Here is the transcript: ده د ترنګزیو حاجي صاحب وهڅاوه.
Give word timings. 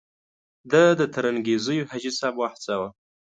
ده 0.71 0.83
د 0.99 1.01
ترنګزیو 1.15 1.87
حاجي 1.89 2.11
صاحب 2.19 2.35
وهڅاوه. 2.37 2.89